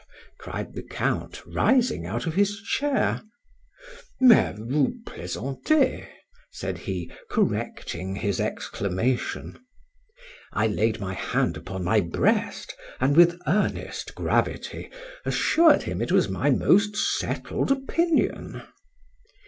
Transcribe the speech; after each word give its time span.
cried 0.39 0.73
the 0.73 0.81
Count, 0.81 1.45
rising 1.45 2.07
out 2.07 2.25
of 2.25 2.33
his 2.33 2.59
chair. 2.63 3.21
Mais 4.19 4.55
vous 4.57 4.93
plaisantez, 5.05 6.07
said 6.49 6.75
he, 6.79 7.11
correcting 7.29 8.15
his 8.15 8.39
exclamation.—I 8.41 10.65
laid 10.65 10.99
my 10.99 11.13
hand 11.13 11.55
upon 11.55 11.83
my 11.83 11.99
breast, 11.99 12.75
and 12.99 13.15
with 13.15 13.39
earnest 13.45 14.15
gravity 14.15 14.89
assured 15.23 15.83
him 15.83 16.01
it 16.01 16.11
was 16.11 16.27
my 16.27 16.49
most 16.49 16.95
settled 16.95 17.69
opinion. 17.71 18.63